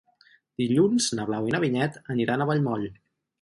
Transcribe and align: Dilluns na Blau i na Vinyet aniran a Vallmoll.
Dilluns 0.61 1.09
na 1.19 1.25
Blau 1.27 1.49
i 1.49 1.53
na 1.57 1.61
Vinyet 1.65 2.01
aniran 2.15 2.47
a 2.47 2.49
Vallmoll. 2.53 2.89